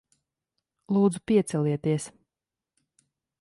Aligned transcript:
Lūdzu, 0.97 1.21
piecelieties. 1.33 2.09